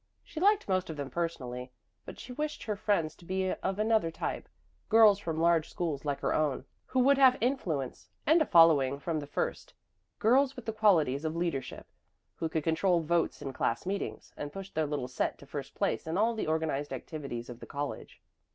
[0.23, 1.71] She liked most of them personally,
[2.05, 4.49] but she wished her friends to be of another type
[4.89, 9.19] girls from large schools like her own, who would have influence and a following from
[9.19, 9.75] the first;
[10.17, 11.85] girls with the qualities of leadership,
[12.33, 16.07] who could control votes in class meetings and push their little set to first place
[16.07, 18.23] in all the organized activities of the college.